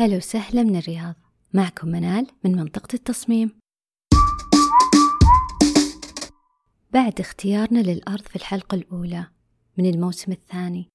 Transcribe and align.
هلا 0.00 0.16
وسهلا 0.16 0.62
من 0.62 0.76
الرياض. 0.76 1.14
معكم 1.54 1.88
منال 1.88 2.26
من 2.44 2.56
منطقة 2.56 2.88
التصميم. 2.94 3.50
بعد 6.92 7.20
اختيارنا 7.20 7.78
للأرض 7.78 8.22
في 8.22 8.36
الحلقة 8.36 8.74
الأولى 8.74 9.26
من 9.78 9.86
الموسم 9.86 10.32
الثاني. 10.32 10.88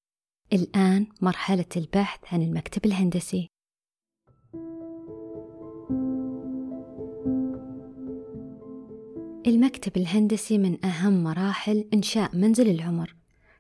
الآن 0.54 1.08
مرحلة 1.22 1.66
البحث 1.78 2.20
عن 2.34 2.42
المكتب 2.42 2.86
الهندسي. 2.86 3.48
المكتب 9.48 9.98
الهندسي 9.98 10.58
من 10.58 10.86
أهم 10.86 11.24
مراحل 11.24 11.90
إنشاء 11.94 12.36
منزل 12.36 12.70
العمر 12.70 13.16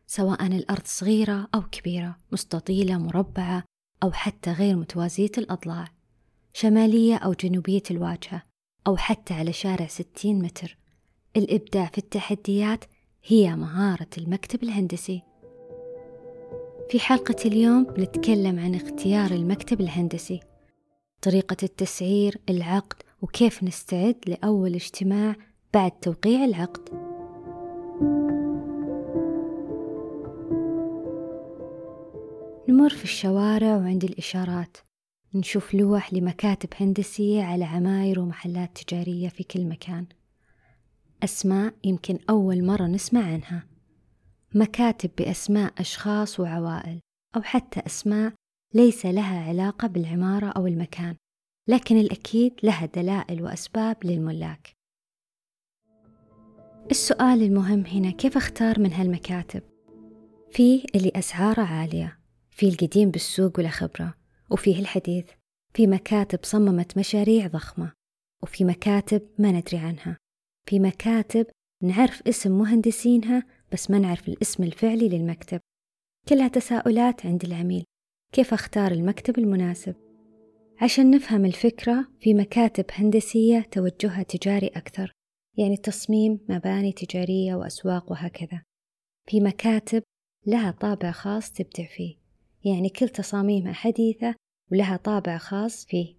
سواء 0.07 0.47
الأرض 0.47 0.85
صغيرة 0.85 1.47
أو 1.55 1.61
كبيرة 1.61 2.15
مستطيلة 2.31 2.97
مربعة 2.97 3.63
أو 4.05 4.11
حتى 4.11 4.51
غير 4.51 4.75
متوازية 4.75 5.31
الأضلاع 5.37 5.87
شمالية 6.53 7.15
أو 7.15 7.33
جنوبية 7.33 7.83
الواجهة 7.91 8.43
أو 8.87 8.97
حتى 8.97 9.33
على 9.33 9.53
شارع 9.53 9.87
ستين 9.87 10.41
متر. 10.41 10.77
الإبداع 11.37 11.85
في 11.85 11.97
التحديات 11.97 12.85
هي 13.25 13.55
مهارة 13.55 14.07
المكتب 14.17 14.63
الهندسي. 14.63 15.21
في 16.89 16.99
حلقة 16.99 17.35
اليوم 17.45 17.83
بنتكلم 17.83 18.59
عن 18.59 18.75
اختيار 18.75 19.31
المكتب 19.31 19.81
الهندسي 19.81 20.39
طريقة 21.21 21.57
التسعير 21.63 22.37
العقد 22.49 23.03
وكيف 23.21 23.63
نستعد 23.63 24.15
لأول 24.27 24.73
اجتماع 24.73 25.35
بعد 25.73 25.91
توقيع 25.91 26.45
العقد. 26.45 26.89
نمر 32.69 32.89
في 32.89 33.03
الشوارع 33.03 33.77
وعند 33.77 34.03
الإشارات. 34.03 34.77
نشوف 35.35 35.73
لوح 35.73 36.13
لمكاتب 36.13 36.69
هندسية 36.75 37.43
على 37.43 37.65
عماير 37.65 38.19
ومحلات 38.19 38.77
تجارية 38.77 39.29
في 39.29 39.43
كل 39.43 39.65
مكان. 39.65 40.05
أسماء 41.23 41.73
يمكن 41.83 42.19
أول 42.29 42.65
مرة 42.65 42.87
نسمع 42.87 43.21
عنها. 43.21 43.67
مكاتب 44.55 45.09
بأسماء 45.17 45.73
أشخاص 45.77 46.39
وعوائل 46.39 46.99
أو 47.35 47.41
حتى 47.41 47.79
أسماء 47.85 48.33
ليس 48.73 49.05
لها 49.05 49.47
علاقة 49.47 49.87
بالعمارة 49.87 50.47
أو 50.47 50.67
المكان 50.67 51.15
لكن 51.67 51.97
الأكيد 51.97 52.53
لها 52.63 52.85
دلائل 52.85 53.43
وأسباب 53.43 53.97
للملاك. 54.03 54.71
السؤال 56.91 57.41
المهم 57.41 57.85
هنا 57.85 58.11
كيف 58.11 58.37
أختار 58.37 58.79
من 58.79 58.93
هالمكاتب؟ 58.93 59.63
فيه 60.51 60.83
اللي 60.95 61.11
أسعاره 61.15 61.61
عالية. 61.61 62.24
في 62.55 62.69
القديم 62.69 63.11
بالسوق 63.11 63.59
ولا 63.59 63.69
خبرة 63.69 64.13
وفيه 64.51 64.79
الحديث 64.79 65.29
في 65.73 65.87
مكاتب 65.87 66.39
صممت 66.43 66.97
مشاريع 66.97 67.47
ضخمة 67.47 67.93
وفي 68.43 68.65
مكاتب 68.65 69.21
ما 69.39 69.51
ندري 69.51 69.77
عنها. 69.77 70.17
في 70.69 70.79
مكاتب 70.79 71.47
نعرف 71.83 72.27
اسم 72.27 72.51
مهندسينها 72.51 73.43
بس 73.71 73.91
ما 73.91 73.99
نعرف 73.99 74.27
الاسم 74.29 74.63
الفعلي 74.63 75.09
للمكتب. 75.09 75.59
كلها 76.29 76.47
تساؤلات 76.47 77.25
عند 77.25 77.43
العميل 77.43 77.83
كيف 78.33 78.53
أختار 78.53 78.91
المكتب 78.91 79.39
المناسب؟ 79.39 79.95
عشان 80.81 81.11
نفهم 81.11 81.45
الفكرة 81.45 82.07
في 82.19 82.33
مكاتب 82.33 82.85
هندسية 82.91 83.61
توجهها 83.71 84.23
تجاري 84.23 84.67
أكثر 84.67 85.11
يعني 85.57 85.77
تصميم 85.77 86.39
مباني 86.49 86.91
تجارية 86.91 87.55
وأسواق 87.55 88.11
وهكذا. 88.11 88.61
في 89.29 89.41
مكاتب 89.41 90.03
لها 90.47 90.71
طابع 90.71 91.11
خاص 91.11 91.51
تبدع 91.51 91.85
فيه. 91.85 92.24
يعني 92.65 92.89
كل 92.89 93.09
تصاميمها 93.09 93.73
حديثة 93.73 94.35
ولها 94.71 94.97
طابع 94.97 95.37
خاص 95.37 95.85
فيه. 95.85 96.15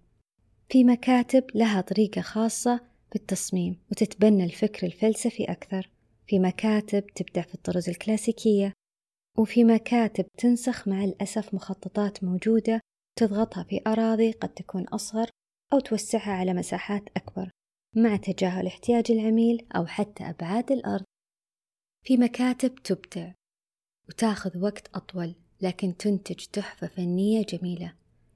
في 0.69 0.83
مكاتب 0.83 1.43
لها 1.55 1.81
طريقة 1.81 2.21
خاصة 2.21 2.77
في 3.09 3.15
التصميم 3.15 3.79
وتتبنى 3.91 4.43
الفكر 4.43 4.87
الفلسفي 4.87 5.43
أكثر. 5.43 5.89
في 6.27 6.39
مكاتب 6.39 7.07
تبدع 7.07 7.41
في 7.41 7.55
الطرز 7.55 7.89
الكلاسيكية 7.89 8.73
وفي 9.37 9.63
مكاتب 9.63 10.25
تنسخ 10.37 10.87
مع 10.87 11.03
الأسف 11.03 11.53
مخططات 11.53 12.23
موجودة 12.23 12.81
تضغطها 13.17 13.63
في 13.63 13.81
أراضي 13.87 14.31
قد 14.31 14.49
تكون 14.49 14.87
أصغر 14.87 15.29
أو 15.73 15.79
توسعها 15.79 16.31
على 16.31 16.53
مساحات 16.53 17.03
أكبر 17.15 17.51
مع 17.95 18.15
تجاهل 18.15 18.67
احتياج 18.67 19.11
العميل 19.11 19.67
أو 19.75 19.85
حتى 19.85 20.23
أبعاد 20.23 20.71
الأرض. 20.71 21.03
في 22.05 22.17
مكاتب 22.17 22.75
تبدع 22.75 23.33
وتاخذ 24.09 24.57
وقت 24.57 24.95
أطول 24.95 25.35
لكن 25.61 25.97
تنتج 25.97 26.45
تحفة 26.45 26.87
فنية 26.87 27.45
جميلة. 27.45 27.93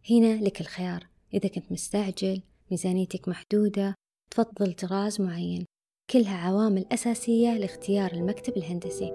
هنا 0.09 0.42
لك 0.42 0.62
الخيار. 0.62 1.08
إذا 1.34 1.50
كنت 1.50 1.72
مستعجل 1.72 2.42
ميزانيتك 2.72 3.28
محدودة 3.28 3.96
تفضل 4.32 4.74
طراز 4.74 5.22
معين. 5.22 5.66
كلها 6.09 6.38
عوامل 6.38 6.86
أساسية 6.92 7.58
لاختيار 7.58 8.12
المكتب 8.12 8.58
الهندسي. 8.58 9.12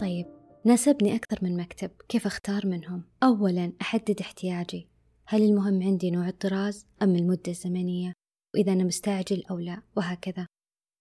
طيب 0.00 0.26
ناسبني 0.64 1.14
أكثر 1.14 1.38
من 1.42 1.56
مكتب. 1.56 1.90
كيف 2.08 2.26
أختار 2.26 2.66
منهم؟ 2.66 3.04
أولا 3.22 3.72
أحدد 3.80 4.20
احتياجي. 4.20 4.88
هل 5.26 5.42
المهم 5.42 5.82
عندي 5.82 6.10
نوع 6.10 6.28
الطراز 6.28 6.86
أم 7.02 7.16
المدة 7.16 7.48
الزمنية؟ 7.48 8.12
وإذا 8.54 8.72
أنا 8.72 8.84
مستعجل 8.84 9.44
أو 9.50 9.58
لا؟ 9.58 9.82
وهكذا. 9.96 10.46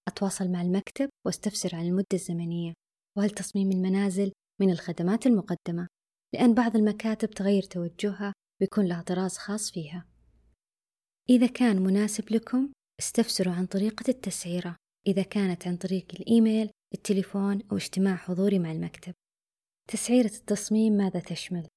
أتواصل 0.08 0.48
مع 0.48 0.62
المكتب 0.62 1.10
وأستفسر 1.26 1.76
عن 1.76 1.86
المدة 1.86 2.08
الزمنية. 2.14 2.74
وهل 3.18 3.30
تصميم 3.30 3.72
المنازل 3.72 4.32
من 4.62 4.72
الخدمات 4.72 5.28
المقدمة 5.28 5.88
لأن 6.34 6.54
بعض 6.54 6.76
المكاتب 6.76 7.30
تغير 7.30 7.64
توجهها 7.64 8.34
ويكون 8.62 8.86
لها 8.86 9.02
طراز 9.02 9.38
خاص 9.38 9.72
فيها. 9.72 10.06
إذا 11.30 11.48
كان 11.48 11.82
مناسب 11.82 12.32
لكم 12.32 12.72
استفسروا 13.00 13.54
عن 13.54 13.66
طريقة 13.66 14.04
التسعيرة 14.10 14.76
إذا 15.08 15.24
كانت 15.24 15.68
عن 15.68 15.78
طريق 15.78 16.06
الإيميل 16.14 16.70
التليفون 16.94 17.62
أو 17.72 17.78
اجتماع 17.78 18.16
حضوري 18.16 18.60
مع 18.60 18.72
المكتب. 18.72 19.14
تسعيرة 19.92 20.32
التصميم 20.36 20.94
ماذا 20.94 21.20
تشمل؟ 21.20 21.68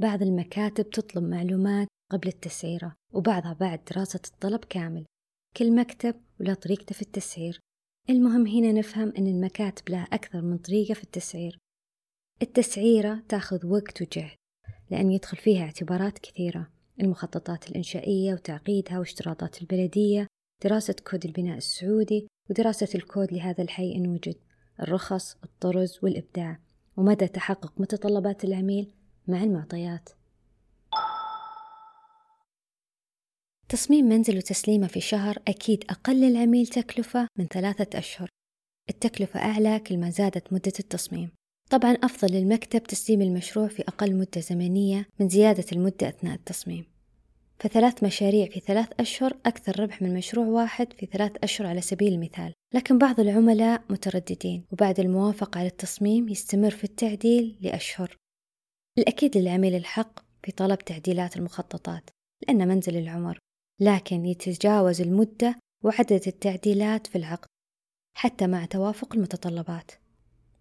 بعض 0.00 0.22
المكاتب 0.22 0.90
تطلب 0.90 1.24
معلومات 1.24 1.88
قبل 2.12 2.28
التسعيرة 2.28 2.94
وبعضها 3.12 3.52
بعد 3.52 3.84
دراسة 3.84 4.20
الطلب 4.26 4.64
كامل. 4.64 5.06
كل 5.56 5.74
مكتب 5.74 6.20
ولا 6.40 6.54
طريقته 6.54 6.94
في 6.94 7.02
التسعير. 7.02 7.60
المهم 8.10 8.46
هنا 8.46 8.72
نفهم 8.72 9.12
أن 9.18 9.26
المكاتب 9.26 9.88
لها 9.88 10.02
أكثر 10.02 10.42
من 10.42 10.58
طريقة 10.58 10.94
في 10.94 11.04
التسعير. 11.04 11.58
التسعيرة 12.42 13.22
تاخذ 13.28 13.66
وقت 13.66 14.02
وجهد 14.02 14.36
لأن 14.90 15.10
يدخل 15.10 15.36
فيها 15.36 15.64
اعتبارات 15.64 16.18
كثيرة 16.18 16.70
المخططات 17.00 17.70
الإنشائية 17.70 18.34
وتعقيدها 18.34 18.98
واشتراطات 18.98 19.62
البلدية 19.62 20.26
دراسة 20.64 20.94
كود 21.10 21.24
البناء 21.24 21.56
السعودي 21.56 22.26
ودراسة 22.50 22.88
الكود 22.94 23.32
لهذا 23.32 23.62
الحي 23.62 23.94
إن 23.94 24.06
وجد 24.06 24.36
الرخص 24.80 25.36
الطرز 25.44 25.98
والإبداع 26.02 26.58
ومدى 26.96 27.28
تحقق 27.28 27.80
متطلبات 27.80 28.44
العميل 28.44 28.94
مع 29.28 29.42
المعطيات. 29.42 30.08
تصميم 33.68 34.04
منزل 34.04 34.36
وتسليمة 34.36 34.86
في 34.86 35.00
شهر 35.00 35.38
أكيد 35.48 35.84
أقل 35.90 36.20
للعميل 36.20 36.66
تكلفة 36.66 37.28
من 37.38 37.46
ثلاثة 37.46 37.98
أشهر. 37.98 38.28
التكلفة 38.90 39.40
أعلى 39.40 39.78
كل 39.78 39.98
ما 39.98 40.10
زادت 40.10 40.52
مدة 40.52 40.72
التصميم. 40.80 41.39
طبعا 41.70 41.92
أفضل 41.92 42.34
للمكتب 42.34 42.82
تسليم 42.82 43.22
المشروع 43.22 43.68
في 43.68 43.82
أقل 43.82 44.16
مدة 44.16 44.40
زمنية 44.40 45.08
من 45.20 45.28
زيادة 45.28 45.64
المدة 45.72 46.08
أثناء 46.08 46.34
التصميم. 46.34 46.84
فثلاث 47.58 48.04
مشاريع 48.04 48.46
في 48.46 48.60
ثلاث 48.60 48.88
أشهر 49.00 49.36
أكثر 49.46 49.80
ربح 49.80 50.02
من 50.02 50.14
مشروع 50.14 50.46
واحد 50.46 50.92
في 50.92 51.06
ثلاث 51.06 51.32
أشهر 51.42 51.66
على 51.66 51.80
سبيل 51.80 52.12
المثال. 52.12 52.52
لكن 52.74 52.98
بعض 52.98 53.20
العملاء 53.20 53.82
مترددين 53.90 54.64
وبعد 54.72 55.00
الموافقة 55.00 55.58
على 55.58 55.68
التصميم 55.68 56.28
يستمر 56.28 56.70
في 56.70 56.84
التعديل 56.84 57.56
لأشهر. 57.60 58.16
الأكيد 58.98 59.36
للعميل 59.36 59.74
الحق 59.74 60.20
في 60.42 60.52
طلب 60.52 60.78
تعديلات 60.78 61.36
المخططات 61.36 62.10
لأن 62.48 62.68
منزل 62.68 62.96
العمر 62.96 63.38
لكن 63.80 64.26
يتجاوز 64.26 65.00
المدة 65.00 65.56
وعدد 65.84 66.22
التعديلات 66.26 67.06
في 67.06 67.18
العقد 67.18 67.48
حتى 68.16 68.46
مع 68.46 68.64
توافق 68.64 69.14
المتطلبات. 69.14 69.90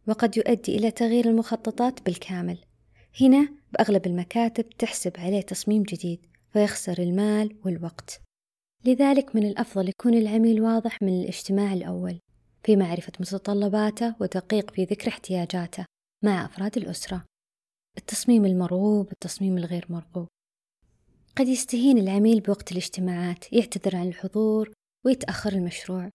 وقد 0.08 0.38
يؤدي 0.38 0.78
إلى 0.78 0.92
تغيير 0.92 1.30
المخططات 1.30 2.06
بالكامل. 2.06 2.58
هنا 3.22 3.50
بأغلب 3.74 4.08
المكاتب 4.08 4.70
تحسب 4.70 5.12
عليه 5.18 5.42
تصميم 5.42 5.84
جديد 5.84 6.26
فيخسر 6.54 7.00
المال 7.00 7.56
والوقت. 7.66 8.22
لذلك 8.86 9.36
من 9.36 9.46
الأفضل 9.46 9.90
يكون 9.90 10.14
العميل 10.14 10.62
واضح 10.62 11.02
من 11.02 11.22
الاجتماع 11.22 11.74
الأول 11.74 12.20
في 12.64 12.76
معرفة 12.76 13.12
متطلباته 13.20 14.16
ودقيق 14.20 14.72
في 14.72 14.84
ذكر 14.84 15.08
احتياجاته 15.08 15.86
مع 16.24 16.46
أفراد 16.46 16.78
الأسرة. 16.78 17.26
التصميم 17.98 18.46
المرغوب 18.46 19.12
التصميم 19.12 19.58
الغير 19.58 19.86
مرغوب. 19.90 20.28
قد 21.36 21.48
يستهين 21.48 21.98
العميل 21.98 22.40
بوقت 22.40 22.72
الاجتماعات 22.72 23.54
يعتذر 23.54 23.96
عن 23.96 24.08
الحضور 24.08 24.74
ويتأخر 25.06 25.54
المشروع. 25.54 26.10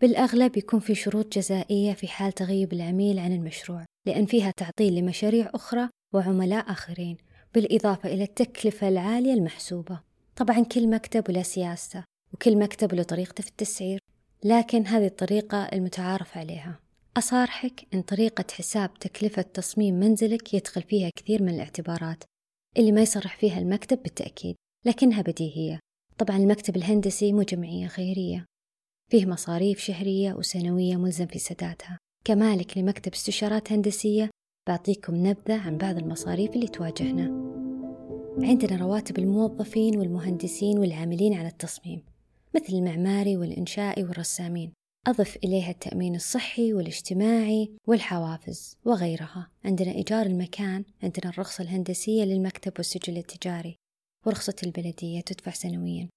بالأغلب 0.00 0.56
يكون 0.56 0.80
في 0.80 0.94
شروط 0.94 1.34
جزائية 1.34 1.92
في 1.92 2.08
حال 2.08 2.32
تغيب 2.32 2.72
العميل 2.72 3.18
عن 3.18 3.32
المشروع 3.32 3.84
لأن 4.06 4.26
فيها 4.26 4.52
تعطيل 4.56 4.94
لمشاريع 4.94 5.50
أخرى 5.54 5.88
وعملاء 6.14 6.72
آخرين 6.72 7.16
بالإضافة 7.54 8.08
إلى 8.08 8.22
التكلفة 8.22 8.88
العالية 8.88 9.34
المحسوبة. 9.34 10.00
طبعا 10.36 10.64
كل 10.64 10.90
مكتب 10.90 11.24
وله 11.28 11.42
سياسته 11.42 12.04
وكل 12.34 12.58
مكتب 12.58 12.94
له 12.94 13.02
طريقته 13.02 13.42
في 13.42 13.48
التسعير 13.48 14.00
لكن 14.44 14.86
هذه 14.86 15.06
الطريقة 15.06 15.64
المتعارف 15.64 16.38
عليها. 16.38 16.80
أصارحك 17.16 17.86
أن 17.94 18.02
طريقة 18.02 18.44
حساب 18.52 18.94
تكلفة 18.94 19.42
تصميم 19.42 19.94
منزلك 19.94 20.54
يدخل 20.54 20.82
فيها 20.82 21.10
كثير 21.16 21.42
من 21.42 21.54
الاعتبارات 21.54 22.24
اللي 22.76 22.92
ما 22.92 23.00
يصرح 23.00 23.36
فيها 23.36 23.58
المكتب 23.58 24.02
بالتأكيد 24.02 24.56
لكنها 24.86 25.22
بديهية. 25.22 25.78
طبعا 26.18 26.36
المكتب 26.36 26.76
الهندسي 26.76 27.32
مو 27.32 27.42
جمعية 27.42 27.86
خيرية 27.86 28.44
فيه 29.10 29.26
مصاريف 29.26 29.78
شهرية 29.80 30.32
وسنوية 30.32 30.96
ملزم 30.96 31.26
في 31.26 31.38
سدادها. 31.38 31.98
كمالك 32.24 32.78
لمكتب 32.78 33.12
استشارات 33.12 33.72
هندسية 33.72 34.30
بعطيكم 34.68 35.26
نبذة 35.26 35.60
عن 35.60 35.78
بعض 35.78 35.96
المصاريف 35.96 36.50
اللي 36.50 36.68
تواجهنا. 36.68 37.48
عندنا 38.42 38.76
رواتب 38.76 39.18
الموظفين 39.18 39.98
والمهندسين 39.98 40.78
والعاملين 40.78 41.34
على 41.34 41.48
التصميم 41.48 42.02
مثل 42.54 42.72
المعماري 42.72 43.36
والإنشائي 43.36 44.04
والرسامين. 44.04 44.72
أضف 45.06 45.36
إليها 45.44 45.70
التأمين 45.70 46.14
الصحي 46.14 46.72
والاجتماعي 46.74 47.70
والحوافز 47.86 48.76
وغيرها. 48.84 49.50
عندنا 49.64 49.90
إيجار 49.92 50.26
المكان 50.26 50.84
عندنا 51.02 51.30
الرخصة 51.30 51.62
الهندسية 51.62 52.24
للمكتب 52.24 52.72
والسجل 52.76 53.16
التجاري. 53.16 53.76
ورخصة 54.26 54.56
البلدية 54.62 55.20
تدفع 55.20 55.52
سنويا. 55.52 56.08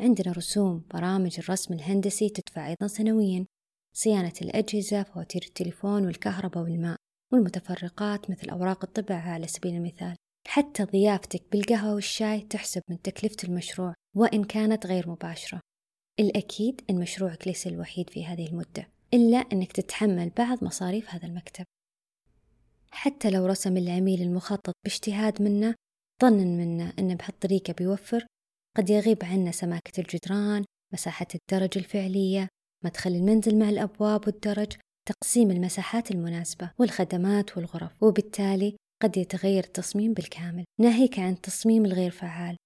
عندنا 0.00 0.32
رسوم 0.32 0.82
برامج 0.94 1.38
الرسم 1.38 1.74
الهندسي 1.74 2.28
تدفع 2.28 2.68
أيضا 2.68 2.86
سنويا. 2.86 3.46
صيانة 3.92 4.32
الأجهزة 4.42 5.02
فواتير 5.02 5.42
التليفون 5.46 6.06
والكهرباء 6.06 6.62
والماء 6.62 6.96
والمتفرقات 7.32 8.30
مثل 8.30 8.50
أوراق 8.50 8.84
الطباعة 8.84 9.30
على 9.30 9.46
سبيل 9.46 9.74
المثال. 9.74 10.16
حتى 10.48 10.84
ضيافتك 10.84 11.42
بالقهوة 11.52 11.94
والشاي 11.94 12.40
تحسب 12.40 12.82
من 12.88 13.02
تكلفة 13.02 13.36
المشروع 13.44 13.94
وإن 14.16 14.44
كانت 14.44 14.86
غير 14.86 15.10
مباشرة. 15.10 15.60
الأكيد 16.20 16.80
أن 16.90 17.00
مشروعك 17.00 17.46
ليس 17.46 17.66
الوحيد 17.66 18.10
في 18.10 18.26
هذه 18.26 18.46
المدة 18.46 18.88
إلا 19.14 19.38
أنك 19.38 19.72
تتحمل 19.72 20.30
بعض 20.30 20.64
مصاريف 20.64 21.14
هذا 21.14 21.26
المكتب. 21.26 21.64
حتى 22.90 23.30
لو 23.30 23.46
رسم 23.46 23.76
العميل 23.76 24.22
المخطط 24.22 24.74
باجتهاد 24.84 25.42
منه 25.42 25.74
ظنا 26.22 26.44
منه 26.44 26.92
أنه 26.98 27.14
بهالطريقة 27.14 27.72
بيوفر 27.72 28.26
قد 28.76 28.90
يغيب 28.90 29.24
عنا 29.24 29.50
سماكة 29.50 30.00
الجدران 30.00 30.64
مساحة 30.92 31.26
الدرج 31.34 31.78
الفعلية 31.78 32.48
مدخل 32.84 33.10
المنزل 33.10 33.58
مع 33.58 33.68
الأبواب 33.68 34.26
والدرج 34.26 34.72
تقسيم 35.08 35.50
المساحات 35.50 36.10
المناسبة 36.10 36.70
والخدمات 36.78 37.56
والغرف 37.56 38.02
وبالتالي 38.02 38.76
قد 39.02 39.16
يتغير 39.16 39.64
التصميم 39.64 40.12
بالكامل 40.12 40.64
ناهيك 40.80 41.18
عن 41.18 41.32
التصميم 41.32 41.84
الغير 41.84 42.10
فعال. 42.10 42.56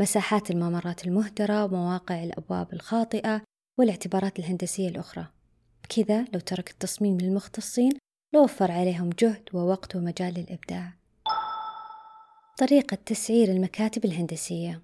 مساحات 0.00 0.50
الممرات 0.50 1.06
المهدرة 1.06 1.64
ومواقع 1.64 2.24
الأبواب 2.24 2.72
الخاطئة 2.72 3.42
والاعتبارات 3.78 4.38
الهندسية 4.38 4.88
الأخرى. 4.88 5.26
بكذا 5.84 6.24
لو 6.32 6.40
ترك 6.40 6.70
التصميم 6.70 7.18
للمختصين 7.18 7.92
لوفر 8.34 8.72
عليهم 8.72 9.10
جهد 9.18 9.48
ووقت 9.52 9.96
ومجال 9.96 10.34
للإبداع. 10.34 10.92
طريقة 12.58 12.94
تسعير 13.06 13.48
المكاتب 13.48 14.04
الهندسية. 14.04 14.82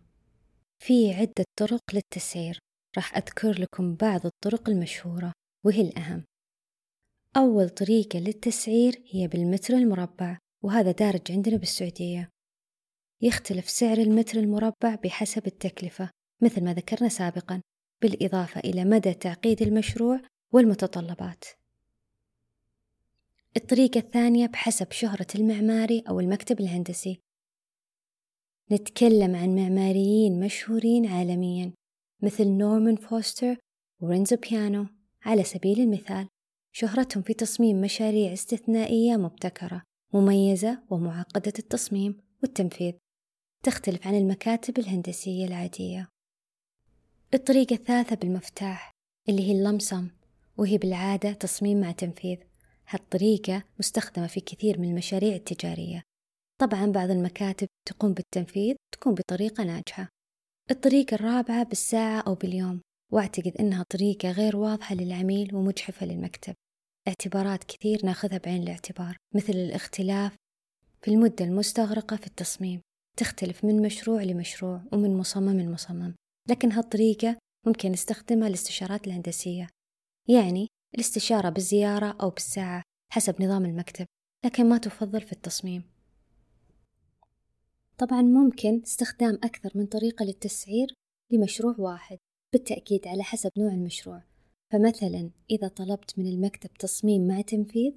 في 0.79 1.15
عدة 1.15 1.45
طرق 1.59 1.83
للتسعير. 1.95 2.59
راح 2.97 3.17
أذكر 3.17 3.61
لكم 3.61 3.95
بعض 3.95 4.27
الطرق 4.27 4.69
المشهورة 4.69 5.33
وهي 5.65 5.81
الأهم. 5.81 6.25
أول 7.37 7.69
طريقة 7.69 8.19
للتسعير 8.19 9.03
هي 9.11 9.29
بالمتر 9.29 9.75
المربع 9.75 10.39
وهذا 10.65 10.91
دارج 10.91 11.33
عندنا 11.33 11.57
بالسعودية. 11.57 12.29
يختلف 13.23 13.71
سعر 13.71 13.99
المتر 13.99 14.39
المربع 14.39 14.95
بحسب 15.05 15.47
التكلفة 15.47 16.11
مثل 16.43 16.65
ما 16.65 16.75
ذكرنا 16.75 17.09
سابقا 17.09 17.63
بالإضافة 18.03 18.61
إلى 18.61 18.85
مدى 18.85 19.15
تعقيد 19.15 19.63
المشروع 19.63 20.21
والمتطلبات. 20.53 21.45
الطريقة 23.57 23.99
الثانية 23.99 24.47
بحسب 24.47 24.93
شهرة 24.93 25.27
المعماري 25.35 26.05
أو 26.09 26.21
المكتب 26.21 26.61
الهندسي. 26.61 27.21
نتكلم 28.73 29.37
عن 29.37 29.57
معماريين 29.57 30.41
مشهورين 30.41 31.07
عالميا 31.07 31.73
مثل 32.23 32.49
نورمان 32.49 32.97
فوستر 32.97 33.57
ورينزو 34.01 34.37
بيانو 34.37 34.87
على 35.23 35.45
سبيل 35.45 35.81
المثال. 35.81 36.29
شهرتهم 36.73 37.23
في 37.23 37.35
تصميم 37.35 37.81
مشاريع 37.81 38.33
استثنائية 38.33 39.17
مبتكرة 39.17 39.83
مميزة 40.15 40.83
ومعقدة 40.91 41.53
التصميم 41.59 42.17
والتنفيذ. 42.43 42.93
تختلف 43.65 44.07
عن 44.07 44.15
المكاتب 44.15 44.79
الهندسية 44.79 45.47
العادية. 45.47 46.09
الطريقة 47.35 47.75
الثالثة 47.75 48.17
بالمفتاح 48.17 48.91
اللي 49.29 49.43
هي 49.49 49.53
اللمسم 49.53 50.09
وهي 50.57 50.79
بالعادة 50.79 51.33
تصميم 51.33 51.81
مع 51.81 51.93
تنفيذ. 51.93 52.39
هالطريقة 52.89 53.63
مستخدمة 53.79 54.27
في 54.27 54.41
كثير 54.41 54.81
من 54.81 54.91
المشاريع 54.91 55.35
التجارية. 55.35 56.03
طبعا 56.61 56.87
بعض 56.87 57.11
المكاتب 57.11 57.69
تقوم 57.89 58.15
بالتنفيذ 58.15 58.77
تكون 58.95 59.15
بطريقة 59.15 59.65
ناجحة. 59.65 60.09
الطريقة 60.71 61.15
الرابعة 61.15 61.65
بالساعة 61.65 62.21
أو 62.21 62.35
باليوم 62.35 62.81
وأعتقد 63.13 63.53
أنها 63.61 63.85
طريقة 63.91 64.31
غير 64.31 64.57
واضحة 64.57 64.95
للعميل 64.95 65.55
ومجحفة 65.55 66.07
للمكتب. 66.07 66.55
اعتبارات 67.09 67.65
كثير 67.65 68.07
ناخذها 68.07 68.39
بعين 68.39 68.63
الاعتبار 68.63 69.17
مثل 69.35 69.53
الاختلاف 69.53 70.37
في 71.03 71.11
المدة 71.11 71.45
المستغرقة 71.45 72.17
في 72.17 72.27
التصميم. 72.27 72.81
تختلف 73.17 73.65
من 73.65 73.83
مشروع 73.83 74.23
لمشروع 74.23 74.83
ومن 74.93 75.17
مصمم 75.17 75.61
لمصمم. 75.61 76.15
لكن 76.49 76.73
هالطريقة 76.73 77.39
ممكن 77.67 77.93
نستخدمها 77.93 78.49
الاستشارات 78.49 79.07
الهندسية. 79.07 79.69
يعني 80.29 80.69
الاستشارة 80.95 81.49
بالزيارة 81.49 82.17
أو 82.23 82.31
بالساعة 82.31 82.83
حسب 83.13 83.43
نظام 83.43 83.65
المكتب 83.65 84.07
لكن 84.45 84.69
ما 84.69 84.79
تفضل 84.79 85.21
في 85.21 85.33
التصميم. 85.33 85.98
طبعا 87.99 88.23
ممكن 88.23 88.83
استخدام 88.87 89.35
أكثر 89.35 89.71
من 89.75 89.87
طريقة 89.87 90.25
للتسعير 90.25 90.95
لمشروع 91.33 91.75
واحد 91.79 92.19
بالتأكيد 92.53 93.09
على 93.09 93.23
حسب 93.23 93.51
نوع 93.59 93.73
المشروع. 93.73 94.23
فمثلا 94.73 95.31
إذا 95.51 95.69
طلبت 95.69 96.19
من 96.19 96.27
المكتب 96.27 96.71
تصميم 96.79 97.27
مع 97.29 97.41
تنفيذ 97.41 97.93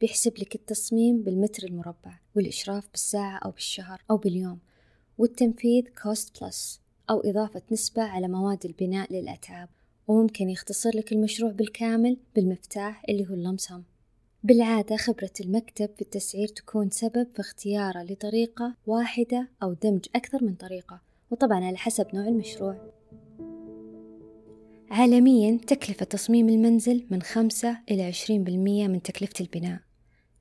بيحسب 0.00 0.38
لك 0.38 0.54
التصميم 0.54 1.22
بالمتر 1.22 1.66
المربع 1.66 2.18
والإشراف 2.36 2.90
بالساعة 2.90 3.38
أو 3.44 3.50
بالشهر 3.50 4.02
أو 4.10 4.16
باليوم 4.16 4.58
والتنفيذ 5.18 5.84
cost 6.02 6.42
plus 6.42 6.80
أو 7.10 7.20
إضافة 7.20 7.62
نسبة 7.72 8.02
على 8.02 8.28
مواد 8.28 8.64
البناء 8.64 9.12
للأتعاب. 9.12 9.68
وممكن 10.08 10.50
يختصر 10.50 10.90
لك 10.94 11.12
المشروع 11.12 11.52
بالكامل 11.52 12.16
بالمفتاح 12.34 13.02
اللي 13.08 13.26
هو 13.26 13.34
ال 13.34 13.39
lump 13.39 13.61
sum. 13.61 13.82
بالعادة 14.46 14.96
خبرة 14.96 15.30
المكتب 15.40 15.90
في 15.96 16.02
التسعير 16.02 16.48
تكون 16.48 16.90
سبب 16.90 17.26
في 17.34 17.40
اختياره 17.40 18.02
لطريقة 18.02 18.74
واحدة 18.86 19.48
أو 19.62 19.72
دمج 19.72 20.06
أكثر 20.14 20.44
من 20.44 20.54
طريقة 20.54 21.00
وطبعا 21.30 21.64
على 21.64 21.76
حسب 21.76 22.06
نوع 22.14 22.28
المشروع. 22.28 22.92
عالميا 24.90 25.58
تكلفة 25.66 26.04
تصميم 26.04 26.48
المنزل 26.48 27.06
من 27.10 27.22
خمسة 27.22 27.78
إلى 27.90 28.02
عشرين 28.02 28.44
بالمية 28.44 28.88
من 28.88 29.02
تكلفة 29.02 29.34
البناء. 29.40 29.80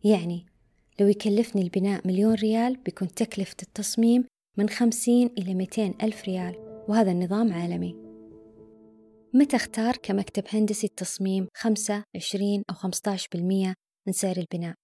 يعني 0.04 0.46
لو 1.00 1.08
يكلفني 1.08 1.62
البناء 1.62 2.08
مليون 2.08 2.34
ريال 2.34 2.78
بيكون 2.78 3.08
تكلفة 3.08 3.58
التصميم 3.64 4.26
من 4.58 4.70
خمسين 4.70 5.30
إلى 5.38 5.54
ميتين 5.54 5.94
ألف 6.04 6.24
ريال 6.24 6.56
وهذا 6.88 7.12
النظام 7.12 7.54
عالمي. 7.54 7.96
متى 9.34 9.56
اختار 9.56 9.98
كمكتب 10.04 10.44
هندسي 10.50 10.88
التصميم 10.88 11.48
خمسة 11.58 12.04
عشرين 12.16 12.64
أو 12.70 12.76
خمسة 12.76 13.18
بالمية 13.34 13.74
من 14.08 14.14
سعر 14.14 14.38
البناء. 14.38 14.76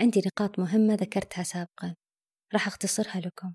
عندي 0.00 0.22
نقاط 0.26 0.58
مهمة 0.58 0.94
ذكرتها 0.94 1.42
سابقا. 1.42 1.94
راح 2.52 2.66
أختصرها 2.66 3.20
لكم. 3.20 3.54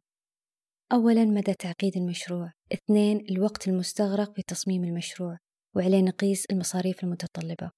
أولا 0.92 1.26
مدى 1.26 1.54
تعقيد 1.54 1.98
المشروع. 1.98 2.52
اثنين 2.74 3.26
الوقت 3.32 3.68
المستغرق 3.68 4.36
في 4.36 4.42
تصميم 4.42 4.84
المشروع. 4.84 5.38
وعليه 5.76 6.02
نقيس 6.02 6.46
المصاريف 6.46 7.04
المتطلبة. 7.04 7.72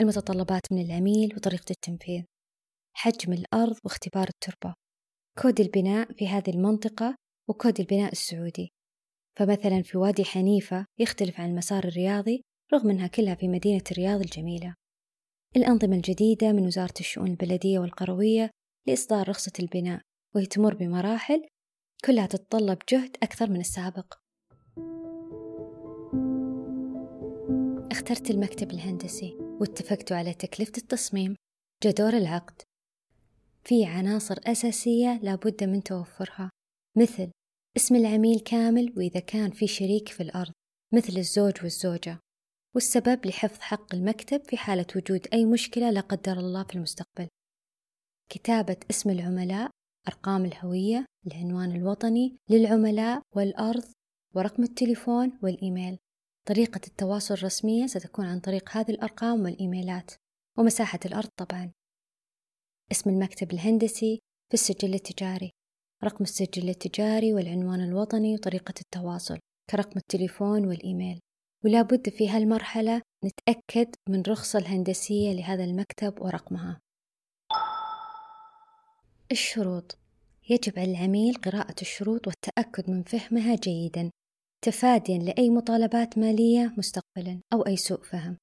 المتطلبات 0.00 0.62
من 0.72 0.84
العميل 0.84 1.36
وطريقة 1.36 1.70
التنفيذ. 1.70 2.24
حجم 2.96 3.32
الأرض 3.32 3.76
واختبار 3.84 4.28
التربة. 4.28 4.74
كود 5.42 5.60
البناء 5.60 6.12
في 6.12 6.28
هذه 6.28 6.50
المنطقة 6.50 7.16
وكود 7.48 7.80
البناء 7.80 8.12
السعودي. 8.12 8.72
فمثلا 9.38 9.82
في 9.82 9.98
وادي 9.98 10.24
حنيفة 10.24 10.86
يختلف 10.98 11.40
عن 11.40 11.50
المسار 11.50 11.84
الرياضي 11.84 12.44
رغم 12.74 12.90
أنها 12.90 13.06
كلها 13.06 13.34
في 13.34 13.48
مدينة 13.48 13.82
الرياض 13.90 14.20
الجميلة. 14.20 14.74
الأنظمة 15.56 15.96
الجديدة 15.96 16.52
من 16.52 16.66
وزارة 16.66 16.94
الشؤون 17.00 17.30
البلدية 17.30 17.78
والقروية 17.78 18.50
لإصدار 18.86 19.28
رخصة 19.28 19.52
البناء 19.60 20.00
وهي 20.34 20.46
تمر 20.46 20.74
بمراحل 20.74 21.42
كلها 22.04 22.26
تتطلب 22.26 22.78
جهد 22.88 23.16
أكثر 23.22 23.50
من 23.50 23.60
السابق. 23.60 24.14
اخترت 27.92 28.30
المكتب 28.30 28.70
الهندسي 28.70 29.36
واتفقتوا 29.60 30.16
على 30.16 30.34
تكلفة 30.34 30.72
التصميم 30.78 31.36
جدور 31.84 32.12
العقد. 32.16 32.62
في 33.64 33.84
عناصر 33.84 34.36
أساسية 34.46 35.20
لابد 35.22 35.64
من 35.64 35.82
توفرها 35.82 36.50
مثل 36.98 37.30
اسم 37.76 37.96
العميل 37.96 38.40
كامل 38.40 38.94
وإذا 38.96 39.20
كان 39.20 39.50
في 39.50 39.66
شريك 39.66 40.08
في 40.08 40.22
الأرض 40.22 40.52
مثل 40.94 41.18
الزوج 41.18 41.62
والزوجة. 41.62 42.23
والسبب 42.74 43.26
لحفظ 43.26 43.60
حق 43.60 43.94
المكتب 43.94 44.44
في 44.44 44.56
حالة 44.56 44.86
وجود 44.96 45.26
أي 45.32 45.44
مشكلة 45.44 45.90
لا 45.90 46.00
قدر 46.00 46.32
الله 46.32 46.64
في 46.64 46.74
المستقبل. 46.74 47.28
كتابة 48.28 48.76
اسم 48.90 49.10
العملاء 49.10 49.70
أرقام 50.08 50.44
الهوية 50.44 51.06
العنوان 51.26 51.76
الوطني 51.76 52.36
للعملاء 52.50 53.22
والأرض 53.36 53.84
ورقم 54.34 54.62
التليفون 54.62 55.38
والإيميل. 55.42 55.98
طريقة 56.48 56.80
التواصل 56.86 57.34
الرسمية 57.34 57.86
ستكون 57.86 58.24
عن 58.26 58.40
طريق 58.40 58.76
هذه 58.76 58.90
الأرقام 58.90 59.40
والإيميلات. 59.40 60.10
ومساحة 60.58 61.00
الأرض 61.06 61.28
طبعا. 61.36 61.72
اسم 62.92 63.10
المكتب 63.10 63.52
الهندسي 63.52 64.20
في 64.48 64.54
السجل 64.54 64.94
التجاري. 64.94 65.50
رقم 66.04 66.24
السجل 66.24 66.68
التجاري 66.68 67.32
والعنوان 67.32 67.80
الوطني 67.80 68.34
وطريقة 68.34 68.74
التواصل. 68.80 69.38
كرقم 69.70 69.96
التليفون 69.96 70.66
والإيميل. 70.66 71.20
ولا 71.64 71.82
بد 71.82 72.08
في 72.08 72.28
هالمرحلة 72.28 73.02
نتأكد 73.24 73.94
من 74.08 74.22
رخصة 74.28 74.58
الهندسية 74.58 75.32
لهذا 75.32 75.64
المكتب 75.64 76.22
ورقمها. 76.22 76.80
الشروط. 79.32 79.98
يجب 80.50 80.78
على 80.78 80.90
العميل 80.90 81.34
قراءة 81.34 81.74
الشروط 81.82 82.26
والتأكد 82.26 82.90
من 82.90 83.02
فهمها 83.02 83.56
جيدا 83.56 84.10
تفاديا 84.64 85.18
لأي 85.18 85.50
مطالبات 85.50 86.18
مالية 86.18 86.74
مستقبلا 86.78 87.40
أو 87.52 87.66
أي 87.66 87.76
سوء 87.76 88.02
فهم. 88.02 88.36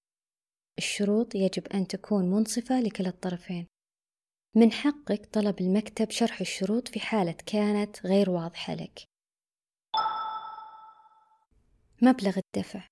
الشروط 0.77 1.35
يجب 1.35 1.67
أن 1.67 1.87
تكون 1.87 2.25
منصفة 2.31 2.79
لكلا 2.79 3.09
الطرفين. 3.09 3.67
من 4.55 4.71
حقك 4.71 5.25
طلب 5.25 5.61
المكتب 5.61 6.09
شرح 6.09 6.41
الشروط 6.41 6.87
في 6.87 6.99
حالة 6.99 7.35
كانت 7.45 8.05
غير 8.05 8.29
واضحة 8.29 8.73
لك. 8.73 9.03
مبلغ 12.01 12.37
الدفع. 12.37 12.90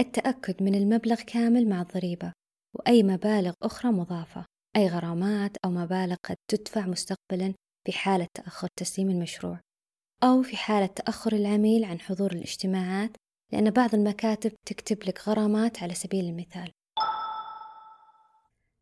التأكد 0.00 0.62
من 0.62 0.74
المبلغ 0.74 1.20
كامل 1.20 1.68
مع 1.68 1.82
الضريبة 1.82 2.32
وأي 2.74 3.02
مبالغ 3.02 3.52
أخرى 3.62 3.92
مضافة 3.92 4.44
أي 4.76 4.88
غرامات 4.88 5.56
أو 5.64 5.70
مبالغ 5.70 6.16
قد 6.24 6.36
تدفع 6.50 6.86
مستقبلا 6.86 7.54
في 7.86 7.92
حالة 7.92 8.26
تأخر 8.34 8.68
تسليم 8.76 9.10
المشروع 9.10 9.60
أو 10.24 10.42
في 10.42 10.56
حالة 10.56 10.86
تأخر 10.86 11.32
العميل 11.32 11.84
عن 11.84 12.00
حضور 12.00 12.32
الاجتماعات 12.32 13.10
لأن 13.52 13.70
بعض 13.70 13.94
المكاتب 13.94 14.52
تكتب 14.66 15.04
لك 15.04 15.28
غرامات 15.28 15.82
على 15.82 15.94
سبيل 15.94 16.24
المثال. 16.24 16.72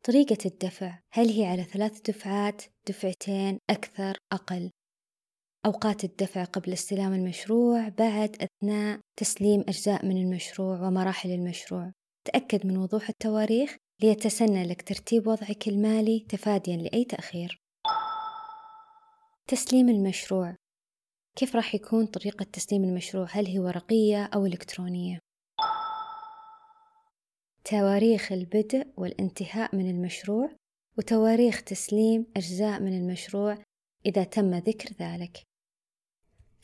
طريقة 0.07 0.39
الدفع 0.47 0.99
هل 1.13 1.29
هي 1.29 1.47
على 1.47 1.65
ثلاث 1.65 2.01
دفعات 2.01 2.63
دفعتين 2.89 3.59
أكثر 3.71 4.19
أقل؟ 4.33 4.71
أوقات 5.67 6.05
الدفع 6.05 6.45
قبل 6.45 6.73
استلام 6.73 7.13
المشروع 7.13 7.89
بعد 7.89 8.37
أثناء 8.43 9.01
تسليم 9.17 9.61
أجزاء 9.61 10.07
من 10.07 10.17
المشروع 10.17 10.81
ومراحل 10.81 11.31
المشروع. 11.31 11.93
تأكد 12.25 12.67
من 12.67 12.77
وضوح 12.77 13.09
التواريخ 13.09 13.77
ليتسنى 14.03 14.67
لك 14.67 14.83
ترتيب 14.83 15.27
وضعك 15.27 15.69
المالي 15.69 16.27
تفاديا 16.29 16.77
لأي 16.77 17.05
تأخير. 17.05 17.63
تسليم 19.49 19.89
المشروع. 19.89 20.57
كيف 21.37 21.57
راح 21.57 21.75
يكون 21.75 22.07
طريقة 22.07 22.45
تسليم 22.45 22.85
المشروع؟ 22.85 23.27
هل 23.31 23.47
هي 23.47 23.59
ورقية 23.59 24.25
أو 24.25 24.47
إلكترونية؟ 24.47 25.19
تواريخ 27.65 28.33
البدء 28.33 28.87
والانتهاء 28.97 29.77
من 29.77 29.91
المشروع 29.91 30.51
وتواريخ 30.99 31.63
تسليم 31.63 32.27
أجزاء 32.37 32.81
من 32.81 32.99
المشروع 32.99 33.59
إذا 34.07 34.25
تم 34.25 34.55
ذكر 34.55 34.89
ذلك. 35.01 35.54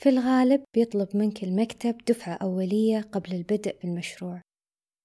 في 0.00 0.09
الغالب 0.09 0.64
بيطلب 0.75 1.09
منك 1.14 1.45
المكتب 1.45 1.99
دفعة 2.09 2.35
أولية 2.35 3.00
قبل 3.00 3.35
البدء 3.35 3.76
بالمشروع 3.83 4.42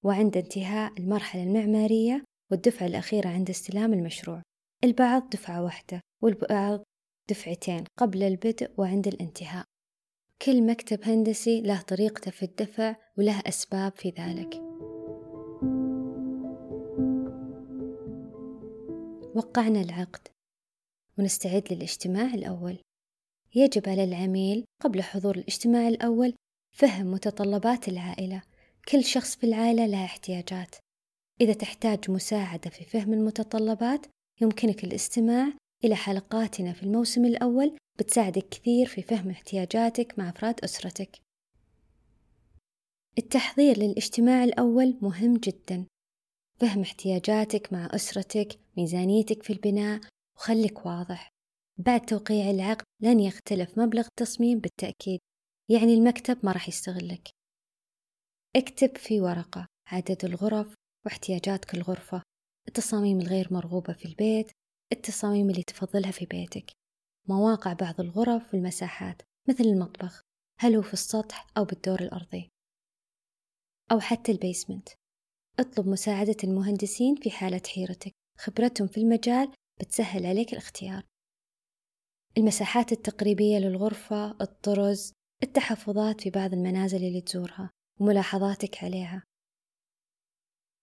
وعند 0.03 0.37
انتهاء 0.37 0.93
المرحلة 0.99 1.43
المعمارية 1.43 2.23
والدفعة 2.51 2.87
الأخيرة 2.87 3.29
عند 3.29 3.49
استلام 3.49 3.93
المشروع. 3.93 4.41
البعض 4.83 5.29
دفعة 5.29 5.63
واحدة 5.63 6.01
والبعض 6.23 6.83
دفعتين 7.29 7.83
قبل 7.99 8.23
البدء 8.23 8.71
وعند 8.77 9.07
الانتهاء. 9.07 9.65
كل 10.41 10.65
مكتب 10.65 11.03
هندسي 11.03 11.61
له 11.61 11.81
طريقته 11.81 12.31
في 12.31 12.43
الدفع 12.43 12.95
وله 13.17 13.39
أسباب 13.47 13.91
في 13.95 14.09
ذلك. 14.09 14.53
وقعنا 19.35 19.81
العقد. 19.81 20.27
ونستعد 21.19 21.73
للاجتماع 21.73 22.33
الأول. 22.33 22.84
يجب 23.55 23.89
على 23.89 24.03
العميل 24.03 24.65
قبل 24.81 25.03
حضور 25.03 25.35
الاجتماع 25.35 25.87
الأول 25.87 26.33
فهم 26.71 27.11
متطلبات 27.11 27.87
العائلة. 27.87 28.41
كل 28.87 29.03
شخص 29.03 29.35
في 29.35 29.45
العائلة 29.45 29.85
له 29.85 30.05
احتياجات. 30.05 30.75
إذا 31.41 31.53
تحتاج 31.53 32.11
مساعدة 32.11 32.69
في 32.69 32.83
فهم 32.83 33.13
المتطلبات 33.13 34.05
يمكنك 34.41 34.83
الاستماع 34.83 35.53
إلى 35.83 35.95
حلقاتنا 35.95 36.73
في 36.73 36.83
الموسم 36.83 37.25
الأول 37.25 37.77
بتساعدك 37.99 38.49
كثير 38.49 38.85
في 38.85 39.01
فهم 39.01 39.29
احتياجاتك 39.29 40.19
مع 40.19 40.29
أفراد 40.29 40.59
أسرتك. 40.63 41.19
التحضير 43.17 43.77
للاجتماع 43.77 44.43
الأول 44.43 44.97
مهم 45.01 45.37
جدا. 45.37 45.85
فهم 46.59 46.81
احتياجاتك 46.81 47.73
مع 47.73 47.89
أسرتك 47.91 48.57
ميزانيتك 48.77 49.43
في 49.43 49.53
البناء 49.53 49.99
وخلك 50.37 50.85
واضح. 50.85 51.34
بعد 51.77 52.05
توقيع 52.05 52.49
العقد 52.49 52.85
لن 53.01 53.19
يختلف 53.19 53.79
مبلغ 53.79 54.07
التصميم 54.07 54.59
بالتأكيد 54.59 55.19
يعني 55.71 55.93
المكتب 55.93 56.45
ما 56.45 56.51
راح 56.51 56.67
يستغلك. 56.67 57.29
اكتب 58.55 58.97
في 58.97 59.21
ورقة 59.21 59.67
عدد 59.87 60.25
الغرف 60.25 60.73
واحتياجاتك 61.05 61.73
الغرفة 61.73 62.21
التصاميم 62.67 63.19
الغير 63.19 63.53
مرغوبة 63.53 63.93
في 63.93 64.05
البيت 64.05 64.51
التصاميم 64.93 65.49
اللي 65.49 65.63
تفضلها 65.63 66.11
في 66.11 66.25
بيتك 66.25 66.71
مواقع 67.29 67.73
بعض 67.73 68.01
الغرف 68.01 68.53
والمساحات 68.53 69.21
مثل 69.49 69.63
المطبخ 69.63 70.21
هل 70.59 70.75
هو 70.75 70.81
في 70.81 70.93
السطح 70.93 71.47
أو 71.57 71.65
بالدور 71.65 71.99
الأرضي. 71.99 72.49
أو 73.91 73.99
حتى 73.99 74.31
البيسمنت. 74.31 74.89
اطلب 75.59 75.87
مساعدة 75.87 76.35
المهندسين 76.43 77.15
في 77.15 77.31
حالة 77.31 77.61
حيرتك 77.73 78.11
خبرتهم 78.37 78.87
في 78.87 78.97
المجال 78.97 79.53
بتسهل 79.79 80.25
عليك 80.25 80.53
الاختيار. 80.53 81.03
المساحات 82.37 82.91
التقريبية 82.91 83.57
للغرفة 83.57 84.31
الطرز 84.41 85.13
التحفظات 85.43 86.21
في 86.21 86.29
بعض 86.29 86.53
المنازل 86.53 87.03
اللي 87.03 87.21
تزورها 87.21 87.69
وملاحظاتك 87.99 88.83
عليها. 88.83 89.23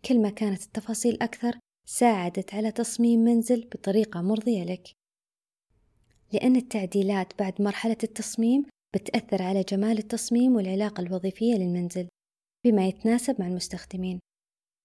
كل 0.04 0.22
ما 0.22 0.30
كانت 0.30 0.62
التفاصيل 0.62 1.22
أكثر 1.22 1.58
ساعدت 1.86 2.54
على 2.54 2.72
تصميم 2.72 3.20
منزل 3.20 3.68
بطريقة 3.68 4.22
مرضية 4.22 4.64
لك. 4.64 4.92
لأن 6.32 6.56
التعديلات 6.56 7.38
بعد 7.38 7.62
مرحلة 7.62 7.98
التصميم 8.04 8.64
بتأثر 8.94 9.42
على 9.42 9.62
جمال 9.62 9.98
التصميم 9.98 10.56
والعلاقة 10.56 11.00
الوظيفية 11.00 11.54
للمنزل 11.54 12.08
بما 12.64 12.86
يتناسب 12.86 13.40
مع 13.40 13.46
المستخدمين. 13.46 14.20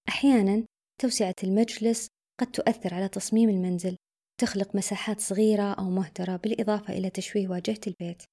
أحيانا 0.10 0.66
توسعة 1.02 1.36
المجلس 1.44 2.08
قد 2.40 2.52
تؤثر 2.52 2.94
على 2.94 3.08
تصميم 3.10 3.50
المنزل. 3.50 3.98
تخلق 4.40 4.76
مساحات 4.76 5.22
صغيرة 5.22 5.74
أو 5.74 5.90
مهدرة 5.90 6.36
بالإضافة 6.36 6.94
إلى 6.94 7.10
تشويه 7.10 7.48
واجهة 7.48 7.80
البيت. 7.88 8.24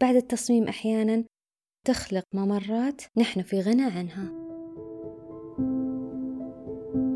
بعد 0.00 0.16
التصميم 0.16 0.68
أحيانا 0.68 1.24
تخلق 1.86 2.24
ممرات 2.34 3.02
نحن 3.16 3.42
في 3.42 3.60
غنى 3.60 3.84
عنها. 3.84 4.32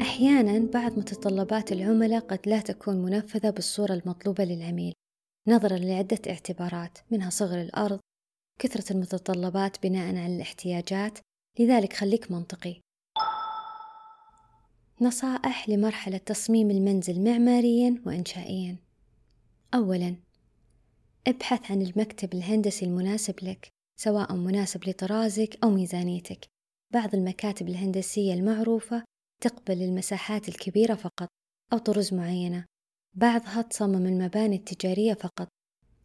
أحيانا 0.01 0.71
بعض 0.71 0.99
متطلبات 0.99 1.73
العملاء 1.73 2.21
قد 2.21 2.41
لا 2.47 2.61
تكون 2.61 2.97
منفذة 2.97 3.51
بالصورة 3.51 3.93
المطلوبة 3.93 4.45
للعميل 4.45 4.93
نظرا 5.49 5.77
لعدة 5.77 6.19
اعتبارات 6.29 6.99
منها 7.11 7.31
صغر 7.31 7.61
الأرض 7.61 8.01
كثرة 8.59 8.93
المتطلبات 8.93 9.83
بناء 9.83 10.17
على 10.17 10.37
الاحتياجات. 10.37 11.19
لذلك 11.59 11.93
خليك 11.93 12.31
منطقي. 12.31 12.84
نصائح 15.01 15.69
لمرحلة 15.69 16.17
تصميم 16.17 16.71
المنزل 16.71 17.25
معماريا 17.25 18.03
وإنشائيا. 18.07 18.77
أولا 19.75 20.17
ابحث 21.27 21.71
عن 21.71 21.83
المكتب 21.83 22.35
الهندسي 22.35 22.85
المناسب 22.85 23.35
لك 23.43 23.69
سواء 24.01 24.35
مناسب 24.35 24.89
لطرازك 24.89 25.59
أو 25.65 25.71
ميزانيتك. 25.71 26.47
بعض 26.93 27.15
المكاتب 27.15 27.69
الهندسية 27.69 28.35
المعروفة 28.35 29.05
تقبل 29.43 29.83
المساحات 29.83 30.49
الكبيرة 30.49 30.95
فقط 30.95 31.29
أو 31.73 31.79
طرز 31.79 32.15
معينة. 32.15 32.65
بعضها 33.15 33.63
تصمم 33.63 34.07
المباني 34.07 34.57
التجارية 34.57 35.15
فقط. 35.15 35.49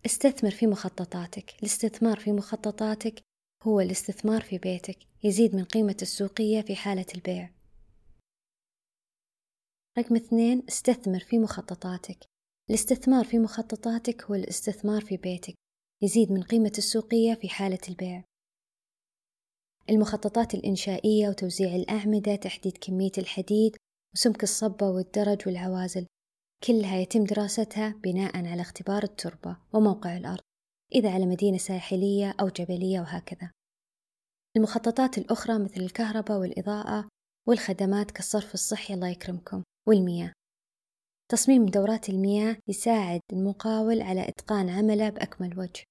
استثمر 0.06 0.52
في 0.52 0.68
مخططاتك. 0.68 1.54
الاستثمار 1.60 2.20
في 2.20 2.32
مخططاتك 2.32 3.22
هو 3.64 3.80
الاستثمار 3.80 4.42
في 4.42 4.58
بيتك 4.58 4.98
يزيد 5.24 5.56
من 5.56 5.64
قيمة 5.64 5.98
السوقية 6.02 6.62
في 6.62 6.76
حالة 6.76 7.06
البيع. 7.16 7.59
رقم 9.98 10.16
اثنين 10.16 10.64
استثمر 10.70 11.20
في 11.20 11.40
مخططاتك. 11.40 12.26
الاستثمار 12.70 13.26
في 13.26 13.40
مخططاتك 13.40 14.24
هو 14.24 14.36
الاستثمار 14.36 15.02
في 15.02 15.18
بيتك. 15.18 15.54
يزيد 16.02 16.32
من 16.32 16.44
قيمة 16.44 16.72
السوقية 16.78 17.34
في 17.34 17.50
حالة 17.50 17.80
البيع. 17.90 18.24
المخططات 19.90 20.54
الإنشائية 20.54 21.30
وتوزيع 21.30 21.76
الأعمدة 21.76 22.36
تحديد 22.36 22.78
كمية 22.82 23.12
الحديد 23.18 23.78
وسمك 24.16 24.44
الصبة 24.44 24.90
والدرج 24.90 25.48
والعوازل. 25.48 26.06
كلها 26.64 26.98
يتم 26.98 27.24
دراستها 27.24 27.90
بناء 28.04 28.38
على 28.38 28.62
اختبار 28.62 29.04
التربة 29.04 29.58
وموقع 29.74 30.18
الأرض 30.18 30.44
إذا 30.96 31.14
على 31.14 31.26
مدينة 31.26 31.58
ساحلية 31.58 32.36
أو 32.40 32.48
جبلية 32.48 33.00
وهكذا. 33.00 33.52
المخططات 34.58 35.18
الأخرى 35.18 35.60
مثل 35.60 35.82
الكهرباء 35.82 36.40
والإضاءة 36.40 37.08
والخدمات 37.48 38.12
كالصرف 38.12 38.54
الصحي 38.54 38.94
الله 38.94 39.08
يكرمكم. 39.08 39.64
والمياه. 39.90 40.34
تصميم 41.30 41.66
دورات 41.66 42.10
المياه 42.10 42.58
يساعد 42.68 43.22
المقاول 43.34 44.02
على 44.02 44.30
إتقان 44.30 44.70
عمله 44.70 45.10
بأكمل 45.10 45.60
وجه. 45.60 45.84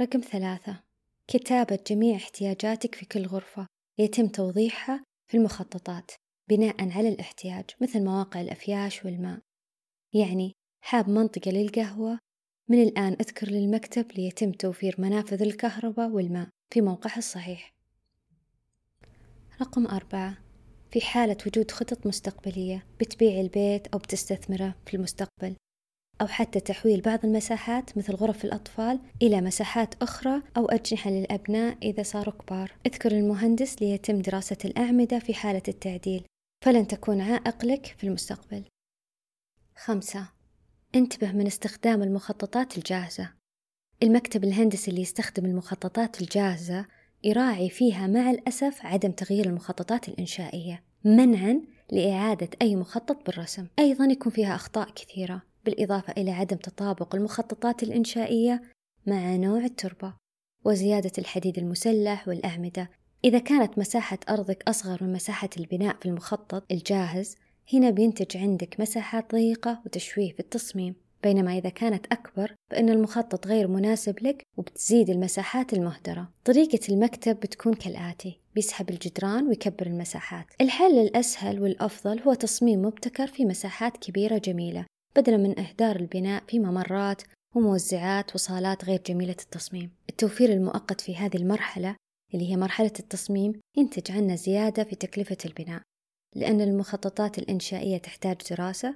رقم 0.00 0.20
ثلاثة. 0.20 0.82
كتابة 1.26 1.78
جميع 1.86 2.16
احتياجاتك 2.16 2.94
في 2.94 3.06
كل 3.06 3.26
غرفة. 3.26 3.66
يتم 3.98 4.28
توضيحها 4.28 5.04
في 5.30 5.36
المخططات 5.36 6.10
بناء 6.48 6.90
على 6.90 7.08
الاحتياج 7.08 7.64
مثل 7.80 8.04
مواقع 8.04 8.40
الأفياش 8.40 9.04
والماء. 9.04 9.40
يعني 10.12 10.52
حاب 10.84 11.08
منطقة 11.08 11.50
للقهوة؟ 11.50 12.18
من 12.68 12.82
الآن 12.82 13.12
أذكر 13.12 13.48
للمكتب 13.50 14.12
ليتم 14.12 14.52
توفير 14.52 14.94
منافذ 14.98 15.42
الكهرباء 15.42 16.08
والماء 16.08 16.48
في 16.72 16.80
موقعها 16.80 17.18
الصحيح. 17.18 17.74
رقم 19.60 19.86
أربعة. 19.86 20.49
في 20.90 21.00
حالة 21.00 21.36
وجود 21.46 21.70
خطط 21.70 22.06
مستقبلية 22.06 22.86
بتبيع 23.00 23.40
البيت 23.40 23.86
أو 23.86 23.98
بتستثمره 23.98 24.74
في 24.86 24.94
المستقبل 24.96 25.56
أو 26.20 26.26
حتى 26.26 26.60
تحويل 26.60 27.00
بعض 27.00 27.24
المساحات 27.24 27.98
مثل 27.98 28.14
غرف 28.14 28.44
الأطفال 28.44 29.00
إلى 29.22 29.40
مساحات 29.40 29.94
أخرى 30.02 30.42
أو 30.56 30.66
أجنحة 30.66 31.10
للأبناء 31.10 31.78
إذا 31.82 32.02
صاروا 32.02 32.34
كبار. 32.34 32.72
أذكر 32.86 33.12
المهندس 33.12 33.82
ليتم 33.82 34.18
دراسة 34.18 34.56
الأعمدة 34.64 35.18
في 35.18 35.34
حالة 35.34 35.62
التعديل 35.68 36.24
فلن 36.64 36.86
تكون 36.86 37.20
عائق 37.20 37.64
لك 37.64 37.86
في 37.98 38.04
المستقبل. 38.06 38.64
خمسة 39.76 40.28
انتبه 40.94 41.32
من 41.32 41.46
استخدام 41.46 42.02
المخططات 42.02 42.78
الجاهزة. 42.78 43.32
المكتب 44.02 44.44
الهندسي 44.44 44.90
اللي 44.90 45.02
يستخدم 45.02 45.46
المخططات 45.46 46.20
الجاهزة 46.20 46.86
يراعي 47.24 47.70
فيها 47.70 48.06
مع 48.06 48.30
الأسف 48.30 48.86
عدم 48.86 49.10
تغيير 49.10 49.46
المخططات 49.46 50.08
الإنشائية 50.08 50.82
منعا 51.04 51.60
لإعادة 51.92 52.48
أي 52.62 52.76
مخطط 52.76 53.26
بالرسم. 53.26 53.66
أيضا 53.78 54.04
يكون 54.04 54.32
فيها 54.32 54.54
أخطاء 54.54 54.90
كثيرة 54.90 55.42
بالإضافة 55.64 56.12
إلى 56.16 56.30
عدم 56.30 56.56
تطابق 56.56 57.14
المخططات 57.14 57.82
الإنشائية 57.82 58.62
مع 59.06 59.36
نوع 59.36 59.64
التربة 59.64 60.14
وزيادة 60.64 61.12
الحديد 61.18 61.58
المسلح 61.58 62.28
والأعمدة. 62.28 62.90
إذا 63.24 63.38
كانت 63.38 63.78
مساحة 63.78 64.18
أرضك 64.28 64.68
أصغر 64.68 65.04
من 65.04 65.12
مساحة 65.12 65.50
البناء 65.56 65.96
في 66.00 66.06
المخطط 66.06 66.72
الجاهز 66.72 67.36
هنا 67.72 67.90
بينتج 67.90 68.36
عندك 68.36 68.80
مساحات 68.80 69.32
ضيقة 69.32 69.82
وتشويه 69.86 70.32
في 70.32 70.40
التصميم. 70.40 70.94
بينما 71.22 71.58
إذا 71.58 71.68
كانت 71.68 72.06
أكبر 72.12 72.54
فإن 72.70 72.88
المخطط 72.88 73.46
غير 73.46 73.68
مناسب 73.68 74.22
لك 74.22 74.42
وبتزيد 74.56 75.10
المساحات 75.10 75.72
المهدرة. 75.72 76.28
طريقة 76.44 76.80
المكتب 76.88 77.36
بتكون 77.40 77.74
كالآتي 77.74 78.40
بيسحب 78.54 78.90
الجدران 78.90 79.48
ويكبر 79.48 79.86
المساحات. 79.86 80.46
الحل 80.60 80.98
الأسهل 80.98 81.62
والأفضل 81.62 82.20
هو 82.20 82.34
تصميم 82.34 82.82
مبتكر 82.82 83.26
في 83.26 83.44
مساحات 83.44 83.96
كبيرة 83.96 84.38
جميلة 84.38 84.86
بدلا 85.16 85.36
من 85.36 85.58
إهدار 85.58 85.96
البناء 85.96 86.42
في 86.48 86.58
ممرات 86.58 87.22
وموزعات 87.54 88.34
وصالات 88.34 88.84
غير 88.84 89.00
جميلة 89.06 89.36
التصميم. 89.42 89.90
التوفير 90.10 90.52
المؤقت 90.52 91.00
في 91.00 91.16
هذه 91.16 91.36
المرحلة 91.36 91.96
اللي 92.34 92.50
هي 92.50 92.56
مرحلة 92.56 92.92
التصميم 93.00 93.52
ينتج 93.76 94.12
عنا 94.12 94.36
زيادة 94.36 94.84
في 94.84 94.96
تكلفة 94.96 95.36
البناء 95.44 95.82
لأن 96.36 96.60
المخططات 96.60 97.38
الإنشائية 97.38 97.98
تحتاج 97.98 98.36
دراسة 98.50 98.94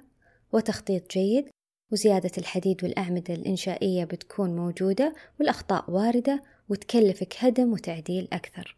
وتخطيط 0.53 1.11
جيد 1.11 1.49
وزيادة 1.91 2.31
الحديد 2.37 2.83
والأعمدة 2.83 3.33
الإنشائية 3.33 4.03
بتكون 4.03 4.55
موجودة 4.55 5.15
والأخطاء 5.39 5.91
واردة 5.91 6.43
وتكلفك 6.69 7.35
هدم 7.39 7.73
وتعديل 7.73 8.27
أكثر. 8.33 8.77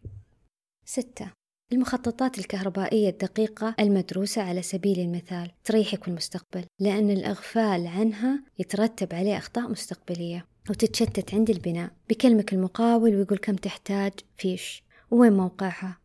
ستة 0.85 1.31
المخططات 1.71 2.37
الكهربائية 2.37 3.09
الدقيقة 3.09 3.75
المدروسة 3.79 4.41
على 4.41 4.61
سبيل 4.61 4.99
المثال 4.99 5.51
تريحك 5.63 6.07
المستقبل 6.07 6.65
لأن 6.79 7.09
الإغفال 7.09 7.87
عنها 7.87 8.43
يترتب 8.59 9.13
عليه 9.13 9.37
أخطاء 9.37 9.71
مستقبلية 9.71 10.45
وتتشتت 10.69 11.33
عند 11.33 11.49
البناء 11.49 11.91
بكلمك 12.09 12.53
المقاول 12.53 13.15
ويقول 13.15 13.37
كم 13.37 13.55
تحتاج 13.55 14.13
فيش. 14.37 14.83
وين 15.11 15.33
موقعها؟ 15.33 15.97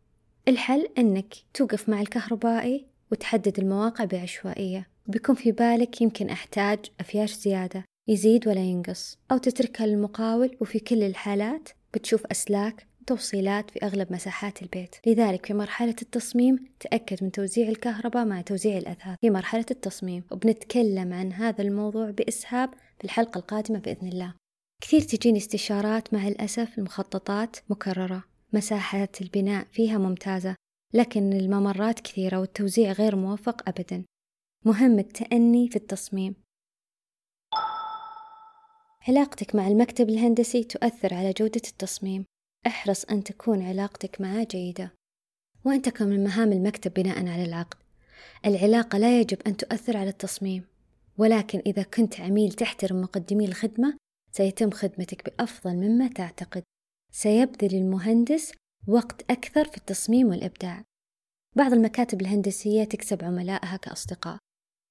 الحل 0.47 0.89
أنك 0.97 1.33
توقف 1.53 1.89
مع 1.89 2.01
الكهربائي 2.01 2.85
وتحدد 3.11 3.59
المواقع 3.59 4.05
بعشوائية. 4.05 4.92
بيكون 5.07 5.35
في 5.35 5.51
بالك 5.51 6.01
يمكن 6.01 6.29
أحتاج 6.29 6.79
أفياش 6.99 7.33
زيادة 7.33 7.83
يزيد 8.07 8.47
ولا 8.47 8.61
ينقص. 8.61 9.17
أو 9.31 9.37
تتركها 9.37 9.87
للمقاول 9.87 10.57
وفي 10.61 10.79
كل 10.79 11.03
الحالات 11.03 11.69
بتشوف 11.93 12.25
أسلاك 12.25 12.87
توصيلات 13.07 13.71
في 13.71 13.85
أغلب 13.85 14.13
مساحات 14.13 14.61
البيت. 14.61 14.95
لذلك 15.07 15.45
في 15.45 15.53
مرحلة 15.53 15.95
التصميم 16.01 16.65
تأكد 16.79 17.23
من 17.23 17.31
توزيع 17.31 17.69
الكهرباء 17.69 18.25
مع 18.25 18.41
توزيع 18.41 18.77
الأثاث. 18.77 19.17
في 19.21 19.29
مرحلة 19.29 19.65
التصميم 19.71 20.23
وبنتكلم 20.31 21.13
عن 21.13 21.33
هذا 21.33 21.61
الموضوع 21.61 22.11
بإسهاب 22.11 22.69
في 22.97 23.03
الحلقة 23.03 23.37
القادمة 23.37 23.79
بإذن 23.79 24.07
الله. 24.07 24.33
كثير 24.81 25.01
تجيني 25.01 25.37
استشارات 25.37 26.13
مع 26.13 26.27
الأسف 26.27 26.77
المخططات 26.77 27.57
مكررة. 27.69 28.23
مساحات 28.53 29.21
البناء 29.21 29.67
فيها 29.71 29.97
ممتازة 29.97 30.55
لكن 30.93 31.33
الممرات 31.33 31.99
كثيرة 31.99 32.39
والتوزيع 32.39 32.91
غير 32.91 33.15
موفق 33.15 33.69
أبدا. 33.69 34.03
مهم 34.65 34.99
التأني 34.99 35.69
في 35.69 35.75
التصميم. 35.75 36.35
علاقتك 39.07 39.55
مع 39.55 39.67
المكتب 39.67 40.09
الهندسي 40.09 40.63
تؤثر 40.63 41.13
على 41.13 41.33
جودة 41.33 41.61
التصميم. 41.67 42.25
احرص 42.67 43.05
أن 43.05 43.23
تكون 43.23 43.61
علاقتك 43.61 44.21
معه 44.21 44.43
جيدة. 44.43 44.93
وأن 45.65 45.81
تكون 45.81 46.07
من 46.07 46.23
مهام 46.23 46.51
المكتب 46.51 46.93
بناء 46.93 47.17
على 47.27 47.45
العقد. 47.45 47.77
العلاقة 48.45 48.97
لا 48.97 49.19
يجب 49.19 49.37
أن 49.47 49.57
تؤثر 49.57 49.97
على 49.97 50.09
التصميم. 50.09 50.65
ولكن 51.17 51.61
إذا 51.65 51.83
كنت 51.83 52.19
عميل 52.19 52.53
تحترم 52.53 53.01
مقدمي 53.01 53.45
الخدمة 53.45 53.97
سيتم 54.31 54.71
خدمتك 54.71 55.29
بأفضل 55.29 55.75
مما 55.75 56.07
تعتقد. 56.07 56.63
سيبذل 57.11 57.75
المهندس 57.75 58.51
وقت 58.87 59.31
أكثر 59.31 59.65
في 59.65 59.77
التصميم 59.77 60.27
والإبداع. 60.27 60.83
بعض 61.55 61.73
المكاتب 61.73 62.21
الهندسية 62.21 62.83
تكسب 62.83 63.23
عملائها 63.23 63.77
كأصدقاء. 63.77 64.37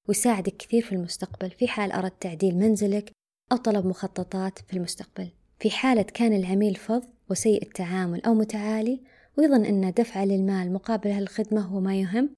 ويساعدك 0.09 0.57
كثير 0.57 0.81
في 0.83 0.91
المستقبل. 0.91 1.51
في 1.51 1.67
حال 1.67 1.91
أردت 1.91 2.21
تعديل 2.21 2.55
منزلك 2.55 3.11
أو 3.51 3.57
طلب 3.57 3.85
مخططات 3.85 4.59
في 4.59 4.73
المستقبل. 4.77 5.31
في 5.59 5.69
حالة 5.69 6.01
كان 6.01 6.33
العميل 6.33 6.75
فظ 6.75 7.03
وسيء 7.29 7.63
التعامل 7.63 8.25
أو 8.25 8.33
متعالي 8.33 9.01
ويظن 9.37 9.65
أن 9.65 9.91
دفع 9.91 10.23
للمال 10.23 10.73
مقابل 10.73 11.09
هالخدمة 11.09 11.61
هو 11.61 11.79
ما 11.79 11.99
يهم 11.99 12.29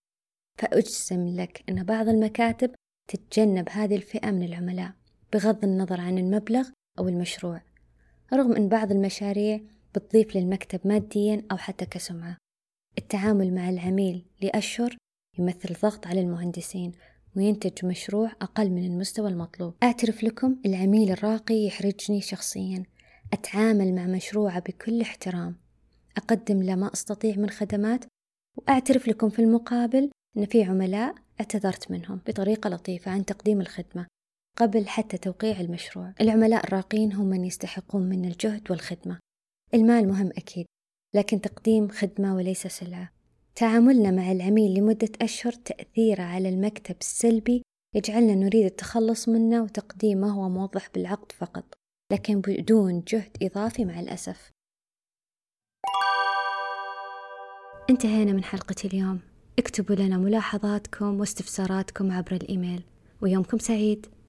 فأجزم 0.59 1.27
لك 1.27 1.63
أن 1.69 1.83
بعض 1.83 2.07
المكاتب 2.07 2.71
تتجنب 3.09 3.69
هذه 3.69 3.95
الفئة 3.95 4.31
من 4.31 4.43
العملاء 4.43 4.91
بغض 5.33 5.63
النظر 5.63 6.01
عن 6.01 6.17
المبلغ 6.17 6.69
أو 6.99 7.07
المشروع 7.07 7.61
رغم 8.33 8.51
أن 8.55 8.69
بعض 8.69 8.91
المشاريع 8.91 9.61
بتضيف 9.95 10.35
للمكتب 10.35 10.79
ماديا 10.85 11.43
أو 11.51 11.57
حتى 11.57 11.85
كسمعة. 11.85 12.37
التعامل 12.97 13.53
مع 13.53 13.69
العميل 13.69 14.25
لأشهر 14.41 14.97
يمثل 15.39 15.73
ضغط 15.81 16.07
على 16.07 16.21
المهندسين 16.21 16.91
وينتج 17.35 17.85
مشروع 17.85 18.31
أقل 18.41 18.69
من 18.69 18.85
المستوى 18.85 19.29
المطلوب. 19.29 19.73
أعترف 19.83 20.23
لكم 20.23 20.55
العميل 20.65 21.11
الراقي 21.11 21.65
يحرجني 21.65 22.21
شخصيا. 22.21 22.83
أتعامل 23.33 23.95
مع 23.95 24.05
مشروعه 24.05 24.59
بكل 24.59 25.01
احترام. 25.01 25.55
أقدم 26.17 26.63
له 26.63 26.75
ما 26.75 26.93
أستطيع 26.93 27.35
من 27.35 27.49
خدمات 27.49 28.05
وأعترف 28.57 29.07
لكم 29.07 29.29
في 29.29 29.39
المقابل 29.39 30.11
أن 30.37 30.45
في 30.45 30.63
عملاء 30.63 31.15
اعتذرت 31.39 31.91
منهم 31.91 32.21
بطريقة 32.27 32.69
لطيفة 32.69 33.11
عن 33.11 33.25
تقديم 33.25 33.61
الخدمة 33.61 34.07
قبل 34.57 34.87
حتى 34.87 35.17
توقيع 35.17 35.59
المشروع. 35.59 36.13
العملاء 36.21 36.63
الراقين 36.63 37.13
هم 37.13 37.25
من 37.25 37.45
يستحقون 37.45 38.09
من 38.09 38.25
الجهد 38.25 38.71
والخدمة. 38.71 39.19
المال 39.73 40.07
مهم 40.07 40.29
أكيد 40.37 40.65
لكن 41.15 41.41
تقديم 41.41 41.87
خدمة 41.87 42.35
وليس 42.35 42.67
سلعة. 42.67 43.14
تعاملنا 43.57 44.11
مع 44.11 44.31
العميل 44.31 44.73
لمدة 44.73 45.09
أشهر 45.21 45.53
تأثيره 45.53 46.23
على 46.23 46.49
المكتب 46.49 46.95
السلبي 47.01 47.61
يجعلنا 47.95 48.35
نريد 48.35 48.65
التخلص 48.65 49.29
منه 49.29 49.63
وتقديم 49.63 50.17
ما 50.17 50.31
هو 50.31 50.49
موضح 50.49 50.89
بالعقد 50.93 51.31
فقط 51.31 51.73
لكن 52.11 52.41
بدون 52.41 53.03
جهد 53.07 53.37
إضافي 53.41 53.85
مع 53.85 53.99
الأسف. 53.99 54.51
انتهينا 57.89 58.33
من 58.33 58.43
حلقة 58.43 58.75
اليوم. 58.85 59.19
اكتبوا 59.59 59.95
لنا 59.95 60.17
ملاحظاتكم 60.17 61.19
واستفساراتكم 61.19 62.11
عبر 62.11 62.31
الإيميل. 62.31 62.83
ويومكم 63.21 63.57
سعيد. 63.57 64.05